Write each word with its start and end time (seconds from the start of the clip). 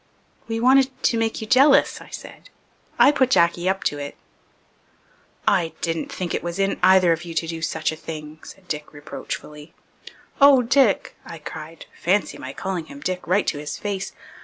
"We 0.47 0.59
wanted 0.59 0.89
to 1.03 1.17
make 1.19 1.41
you 1.41 1.45
jealous," 1.47 2.01
I 2.01 2.09
said. 2.09 2.49
"I 2.97 3.11
put 3.11 3.29
Jacky 3.29 3.69
up 3.69 3.83
to 3.83 3.99
it." 3.99 4.17
"I 5.47 5.73
didn't 5.81 6.11
think 6.11 6.33
it 6.33 6.41
was 6.41 6.57
in 6.57 6.79
either 6.81 7.11
of 7.11 7.23
you 7.23 7.35
to 7.35 7.45
do 7.45 7.61
such 7.61 7.91
a 7.91 7.95
thing," 7.95 8.39
said 8.43 8.67
Dick 8.67 8.93
reproachfully. 8.93 9.75
"Oh, 10.41 10.63
Dick," 10.63 11.15
I 11.23 11.37
cried 11.37 11.85
fancy 12.01 12.39
my 12.39 12.51
calling 12.51 12.85
him 12.87 12.99
Dick 12.99 13.27
right 13.27 13.45
to 13.45 13.59
his 13.59 13.77
face! 13.77 14.13